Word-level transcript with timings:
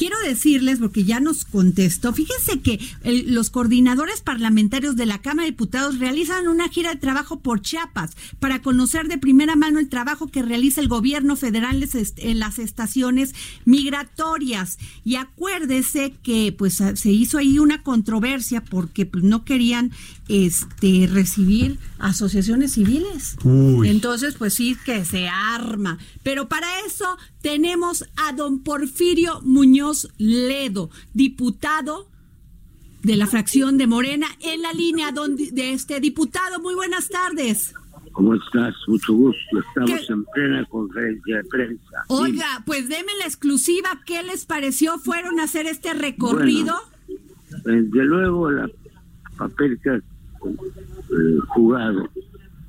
Quiero 0.00 0.16
decirles, 0.24 0.78
porque 0.78 1.04
ya 1.04 1.20
nos 1.20 1.44
contestó, 1.44 2.14
fíjense 2.14 2.60
que 2.60 2.80
el- 3.04 3.34
los 3.34 3.50
coordinadores 3.50 4.22
parlamentarios 4.22 4.96
de 4.96 5.04
la 5.04 5.18
Cámara 5.20 5.44
de 5.44 5.50
Diputados 5.50 5.98
realizan 5.98 6.48
una 6.48 6.70
gira 6.70 6.88
de 6.88 6.96
trabajo 6.96 7.40
por 7.40 7.60
Chiapas 7.60 8.12
para 8.38 8.62
conocer 8.62 9.08
de 9.08 9.18
primera 9.18 9.56
mano 9.56 9.78
el 9.78 9.90
trabajo 9.90 10.28
que 10.28 10.40
realiza 10.40 10.80
el 10.80 10.88
gobierno 10.88 11.36
federal 11.36 11.86
en 12.16 12.38
las 12.38 12.58
estaciones 12.58 13.34
migratorias. 13.66 14.78
Y 15.04 15.16
acuérdese 15.16 16.14
que 16.22 16.54
pues 16.56 16.80
a- 16.80 16.96
se 16.96 17.10
hizo 17.12 17.36
ahí 17.36 17.58
una 17.58 17.82
controversia 17.82 18.64
porque 18.64 19.04
pues, 19.04 19.22
no 19.22 19.44
querían 19.44 19.90
este 20.28 21.08
recibir 21.12 21.78
asociaciones 21.98 22.72
civiles. 22.72 23.36
Entonces, 23.84 24.34
pues 24.38 24.54
sí 24.54 24.76
que 24.84 25.04
se 25.04 25.28
arma. 25.28 25.98
Pero 26.22 26.48
para 26.48 26.68
eso 26.86 27.18
tenemos 27.42 28.04
a 28.16 28.32
don 28.32 28.60
Porfirio 28.60 29.40
Muñoz 29.42 29.89
Ledo, 30.18 30.90
diputado 31.14 32.08
de 33.02 33.16
la 33.16 33.26
fracción 33.26 33.78
de 33.78 33.86
Morena, 33.86 34.26
en 34.40 34.62
la 34.62 34.72
línea 34.72 35.12
don, 35.12 35.36
de 35.36 35.72
este 35.72 36.00
diputado. 36.00 36.60
Muy 36.60 36.74
buenas 36.74 37.08
tardes. 37.08 37.74
¿Cómo 38.12 38.34
estás? 38.34 38.74
Mucho 38.86 39.14
gusto. 39.14 39.58
Estamos 39.58 40.06
¿Qué? 40.06 40.12
en 40.12 40.24
plena 40.24 40.64
conferencia 40.66 41.36
de 41.36 41.44
prensa. 41.44 42.04
Oiga, 42.08 42.62
pues 42.66 42.88
deme 42.88 43.12
la 43.18 43.24
exclusiva. 43.24 44.00
¿Qué 44.04 44.22
les 44.22 44.44
pareció? 44.44 44.98
¿Fueron 44.98 45.40
a 45.40 45.44
hacer 45.44 45.66
este 45.66 45.94
recorrido? 45.94 46.74
Desde 47.64 48.04
luego, 48.04 48.50
la 48.50 48.68
papel 49.40 49.78
que 49.82 49.90
ha 49.90 49.96
eh, 49.96 51.38
jugado 51.48 52.08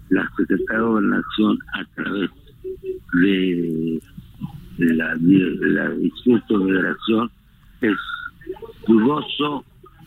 la 0.09 0.29
Secretaría 0.37 0.77
de 0.77 0.83
Gobernación 0.83 1.59
a 1.73 1.85
través 1.95 2.29
de 3.21 4.01
de 4.87 5.69
la 5.69 5.93
Instituto 5.95 6.59
de 6.59 6.65
Migración 6.65 7.31
es 7.81 7.97
dudoso 8.87 9.65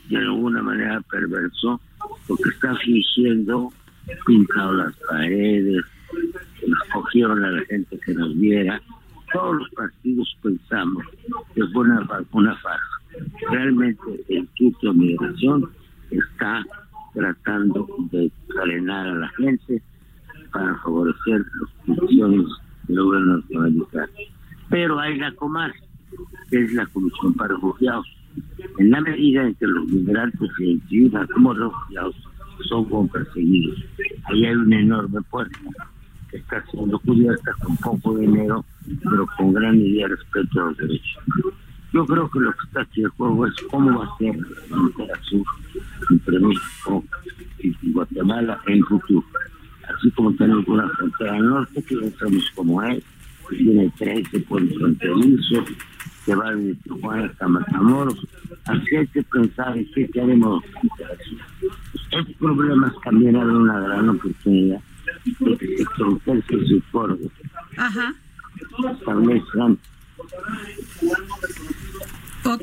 de 0.08 0.19
alguna 0.19 0.62
manera 0.62 1.00
perverso 1.03 1.80
porque 2.27 2.50
está 2.50 2.75
fingiendo 2.77 3.72
pintado 4.27 4.72
las 4.75 4.95
paredes 5.08 5.84
escogieron 6.61 7.45
a 7.45 7.50
la 7.50 7.64
gente 7.64 7.98
que 8.05 8.14
nos 8.14 8.36
viera 8.36 8.80
todos 9.33 9.56
los 9.56 9.70
partidos 9.70 10.36
pensamos 10.42 11.05
que 11.55 11.61
es 11.61 11.75
una, 11.75 12.06
una 12.33 12.55
farsa 12.56 13.00
realmente 13.50 14.02
el 14.28 14.39
Instituto 14.39 14.92
de 14.92 14.98
Migración 14.98 15.70
está 16.11 16.64
tratando 17.14 17.86
de 18.11 18.30
frenar 18.48 19.06
a 19.06 19.14
la 19.14 19.28
gente 19.30 19.83
para 20.52 20.77
favorecer 20.78 21.45
las 21.61 21.70
funciones 21.86 22.47
del 22.84 23.02
gobierno 23.02 23.36
norteamericano. 23.36 24.12
Pero 24.75 24.98
hay 24.98 25.17
la 25.19 25.30
COMAR, 25.36 25.72
que 26.50 26.64
es 26.64 26.72
la 26.72 26.84
Comisión 26.86 27.33
para 27.34 27.55
Refugiados. 27.55 28.08
En 28.80 28.91
la 28.91 29.00
medida 29.00 29.47
en 29.47 29.55
que 29.55 29.69
los 29.69 29.86
migrantes 29.86 30.50
se 30.56 30.64
identifican 30.64 31.28
como 31.28 31.55
refugiados, 31.55 32.17
son 32.69 32.84
como 32.86 33.06
perseguidos. 33.06 33.78
Ahí 34.25 34.47
hay 34.47 34.55
una 34.56 34.80
enorme 34.80 35.22
puerta 35.30 35.56
que 36.28 36.39
está 36.39 36.61
siendo 36.72 36.98
cubierta 36.98 37.52
con 37.62 37.77
poco 37.77 38.19
dinero, 38.19 38.64
pero 39.05 39.29
con 39.39 39.52
gran 39.52 39.77
idea 39.77 40.08
de 40.08 40.17
respeto 40.17 40.61
a 40.61 40.64
los 40.64 40.77
derechos. 40.77 41.23
Yo 41.92 42.05
creo 42.05 42.29
que 42.29 42.40
lo 42.40 42.51
que 42.51 42.67
está 42.67 42.80
aquí 42.80 43.02
en 43.05 43.11
juego 43.11 43.46
es 43.46 43.55
cómo 43.70 43.96
va 44.01 44.07
a 44.07 44.18
ser 44.18 44.36
la 44.70 44.77
interacción 44.77 45.45
entre 46.11 46.39
México 46.40 47.05
y 47.61 47.92
Guatemala 47.92 48.58
en 48.67 48.83
futuro. 48.86 49.24
Así 49.96 50.11
como 50.11 50.34
tenemos 50.34 50.67
una 50.67 50.89
frontera 50.89 51.39
norte 51.39 51.80
que 51.80 51.95
ya 51.95 52.11
sabemos 52.18 52.51
cómo 52.57 52.83
es, 52.83 53.05
tiene 53.51 53.91
13 53.99 54.41
pueblos 54.41 54.75
fronterizos, 54.79 55.65
que 56.27 56.35
va 56.35 56.55
de 56.55 56.75
Tijuana 56.77 57.27
hasta 57.27 57.49
Matamoros. 57.49 58.19
Así 58.67 58.97
hay 58.97 59.07
que 59.09 59.23
pensar 59.25 59.77
en 59.77 59.87
qué 59.93 60.09
queremos. 60.09 60.65
Estos 62.11 62.35
problemas 62.39 62.93
también 63.05 63.37
abren 63.37 63.57
una 63.57 63.81
gran 63.81 64.09
oportunidad 64.09 64.81
de 65.41 65.57
que 65.59 65.77
se 65.79 65.85
conversen 65.99 66.67
sus 66.67 66.83
acuerdos, 66.89 67.31
Ajá. 67.77 68.15
establezcan 68.99 69.79
O- 72.45 72.59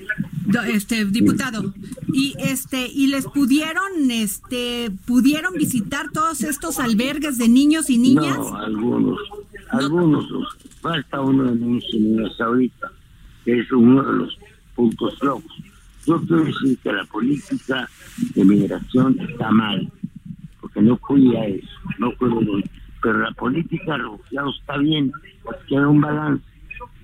este 0.68 1.06
diputado 1.06 1.74
y 2.13 2.36
este 2.40 2.88
y 2.88 3.08
les 3.08 3.25
pudieron 3.25 4.12
este 4.12 4.92
pudieron 5.06 5.53
visitar 5.56 6.12
todos 6.12 6.44
estos 6.44 6.80
albergues 6.80 7.38
de 7.38 7.48
niños 7.50 7.90
y 7.90 7.98
niñas 7.98 8.38
No, 8.38 8.56
algunos, 8.56 9.19
algunos, 9.71 10.25
falta 10.81 11.21
uno 11.21 11.43
de 11.45 11.79
y 11.91 11.99
niñas 11.99 12.39
ahorita, 12.39 12.91
que 13.45 13.59
es 13.59 13.71
uno 13.71 14.03
de 14.03 14.13
los 14.17 14.37
puntos 14.75 15.17
flojos. 15.19 15.51
Yo 16.05 16.19
quiero 16.21 16.45
decir 16.45 16.77
que 16.79 16.91
la 16.91 17.05
política 17.05 17.87
de 18.35 18.45
migración 18.45 19.17
está 19.19 19.51
mal, 19.51 19.91
porque 20.59 20.81
no 20.81 20.97
cuida 20.97 21.45
eso, 21.45 21.67
no 21.99 22.11
cuida 22.15 22.39
eso. 22.41 22.69
Pero 23.01 23.19
la 23.19 23.31
política 23.31 23.93
de 23.93 24.03
refugiados 24.03 24.57
está 24.59 24.77
bien, 24.77 25.11
porque 25.43 25.77
hay 25.77 25.83
un 25.83 26.01
balance. 26.01 26.43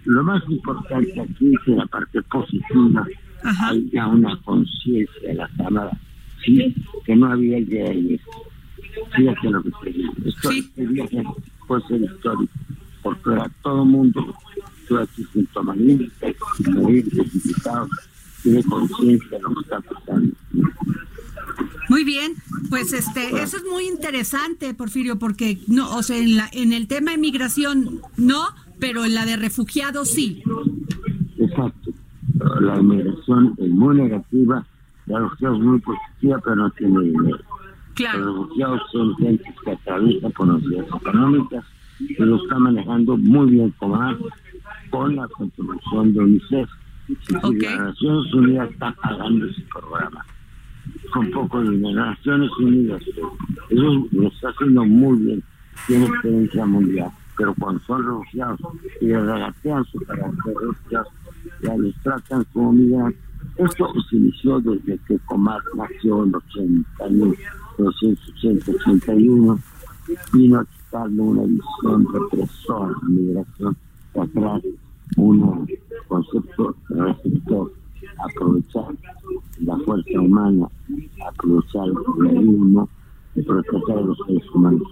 Lo 0.05 0.23
más 0.23 0.43
importante 0.49 1.19
aquí 1.19 1.51
es 1.53 1.59
que 1.65 1.71
la 1.71 1.85
parte 1.85 2.21
positiva 2.23 3.05
Ajá. 3.43 3.69
hay 3.69 3.89
ya 3.91 4.07
una 4.07 4.37
conciencia 4.41 5.21
de 5.27 5.33
la 5.35 5.49
Cámara, 5.57 5.91
sí, 6.43 6.73
que 7.05 7.15
no 7.15 7.31
había 7.31 7.59
idea 7.59 7.89
de 7.89 8.15
esto. 8.15 8.31
Fíjate 9.15 9.49
lo 9.49 9.63
que 9.63 9.71
te 9.83 9.91
digo. 9.91 10.13
Esto, 10.25 10.51
Sí. 10.51 10.59
Este 10.59 10.85
viaje 10.87 11.23
puede 11.67 11.87
ser 11.87 12.01
histórico, 12.01 12.53
porque 13.03 13.29
ahora 13.29 13.51
todo 13.61 13.83
el 13.83 13.89
mundo, 13.89 14.35
aquí 15.01 15.23
junto 15.33 15.59
a 15.59 15.63
Marín, 15.63 16.11
los 16.65 17.33
diputados, 17.33 17.89
tiene 18.43 18.63
conciencia 18.63 19.37
de 19.37 19.43
lo 19.43 19.49
que 19.55 19.61
está 19.61 19.81
pasando. 19.81 20.33
Muy 21.89 22.03
bien, 22.03 22.33
pues 22.69 22.91
este 22.91 23.41
eso 23.41 23.57
es 23.57 23.63
muy 23.63 23.87
interesante, 23.87 24.73
Porfirio, 24.73 25.17
porque 25.17 25.59
no, 25.67 25.95
o 25.95 26.03
sea, 26.03 26.17
en 26.17 26.35
la 26.35 26.49
en 26.51 26.73
el 26.73 26.87
tema 26.87 27.11
de 27.11 27.17
migración 27.17 28.01
no, 28.17 28.43
pero 28.79 29.05
en 29.05 29.15
la 29.15 29.25
de 29.25 29.37
refugiados 29.37 30.09
sí. 30.09 30.43
Exacto. 31.37 31.91
La 32.59 32.77
inmigración 32.77 33.55
es 33.57 33.69
muy 33.69 33.95
negativa, 33.95 34.65
la 35.05 35.19
refugiados 35.19 35.59
es 35.59 35.65
muy 35.65 35.79
positiva, 35.79 36.41
pero 36.43 36.55
no 36.57 36.69
tiene 36.71 36.99
dinero. 37.01 37.39
Claro. 37.97 38.19
Los 38.19 38.35
refugiados 38.35 38.81
son 38.91 39.15
gente 39.17 39.55
que 39.63 39.71
atraviesan 39.71 40.31
por 40.33 40.47
necesidades 40.47 40.87
económicas 41.01 41.65
y 41.99 42.13
lo 42.23 42.35
está 42.35 42.59
manejando 42.59 43.17
muy 43.17 43.49
bien 43.51 43.71
Comar 43.79 44.15
con 44.91 45.15
la 45.15 45.27
contribución 45.29 46.13
de 46.13 46.19
UNICEF. 46.19 46.69
Es 47.09 47.17
decir, 47.19 47.37
Ok. 47.41 47.63
Las 47.63 47.79
Naciones 47.79 48.33
Unidas 48.33 48.71
está 48.71 48.91
pagando 48.91 49.45
ese 49.47 49.61
programa 49.73 50.25
con 51.11 51.31
poco 51.31 51.61
dinero. 51.61 52.05
Naciones 52.05 52.51
Unidas, 52.59 53.01
eso 53.69 54.07
lo 54.11 54.27
está 54.27 54.49
haciendo 54.49 54.85
muy 54.85 55.17
bien, 55.19 55.43
tiene 55.87 56.05
experiencia 56.05 56.65
mundial, 56.65 57.09
pero 57.35 57.55
cuando 57.55 57.81
son 57.85 58.03
refugiados 58.03 58.59
y 59.01 59.05
les 59.07 59.25
regatean 59.25 59.85
su 59.85 59.99
carácter 60.01 60.53
refugiados, 60.61 61.07
ya 61.63 61.75
los 61.75 61.95
tratan 62.03 62.45
como 62.53 62.73
migrantes. 62.73 63.21
Esto 63.57 63.91
se 64.09 64.17
inició 64.17 64.59
desde 64.59 64.99
que 65.07 65.17
Comar 65.25 65.61
nació 65.75 66.25
en 66.25 66.31
1981, 67.77 69.59
vino 70.33 70.59
a 70.59 70.65
quitarle 70.65 71.21
una 71.21 71.43
visión 71.43 72.07
represora 72.11 72.95
a 72.95 73.07
migración, 73.07 73.77
atrás 74.15 74.63
un 75.15 75.67
concepto 76.07 76.75
receptor, 76.89 77.73
aprovechar 78.19 78.95
la 79.59 79.77
fuerza 79.77 80.19
humana, 80.19 80.67
aprovechar 81.25 81.87
el 81.87 81.95
realismo 82.19 82.89
y 83.35 83.41
proteger 83.43 83.97
a 83.97 84.01
los 84.01 84.17
seres 84.25 84.49
humanos. 84.53 84.87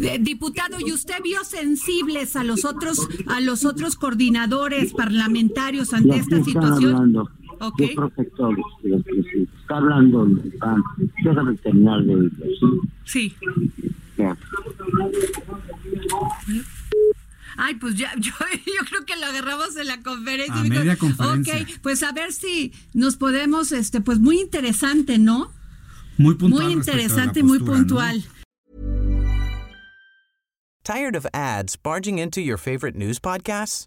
Eh, 0.00 0.18
Diputado, 0.20 0.76
¿y 0.84 0.92
usted 0.92 1.22
vio 1.22 1.44
sensibles 1.44 2.36
a 2.36 2.44
los 2.44 2.64
otros 2.64 3.08
a 3.26 3.40
los 3.40 3.64
otros 3.64 3.96
coordinadores 3.96 4.92
parlamentarios 4.92 5.92
ante 5.92 6.16
esta 6.16 6.42
situación? 6.42 6.94
hablando 6.94 7.30
Ok. 7.60 7.78
de 7.78 7.88
protectores, 7.94 8.64
de 8.82 8.88
los 8.90 9.04
que 9.04 9.22
se 9.22 9.42
está 9.42 9.76
hablando 9.76 10.26
PAN. 10.58 10.82
Déjame 11.22 11.56
terminar 11.56 12.02
de 12.04 12.16
decir. 12.16 12.68
Sí. 13.04 13.34
Ya. 14.16 14.36
Ay, 17.56 17.74
pues 17.74 17.96
ya, 17.96 18.12
yo, 18.18 18.32
yo 18.66 18.84
creo 18.88 19.04
que 19.04 19.16
lo 19.16 19.26
agarramos 19.26 19.76
en 19.76 19.88
la 19.88 20.00
conferencia. 20.02 20.54
A 20.54 20.64
media 20.64 20.96
conferencia. 20.96 21.54
Ok, 21.60 21.80
pues 21.82 22.02
a 22.02 22.12
ver 22.12 22.32
si 22.32 22.72
nos 22.94 23.16
podemos, 23.16 23.72
este, 23.72 24.00
pues 24.00 24.18
muy 24.18 24.40
interesante, 24.40 25.18
¿no? 25.18 25.52
Muy 26.16 26.34
puntual. 26.34 26.64
Muy 26.64 26.72
interesante 26.72 27.40
y 27.40 27.42
muy 27.42 27.58
puntual. 27.58 28.24
Tired 30.84 31.14
of 31.14 31.26
ads 31.34 31.76
barging 31.76 32.18
into 32.18 32.40
your 32.40 32.56
favorite 32.56 32.96
news 32.96 33.20
podcasts? 33.20 33.86